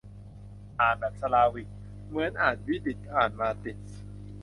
[0.79, 1.69] อ่านแบบสลาวิก
[2.07, 3.79] เหมือน อ่านวีดิช อ่านมาติช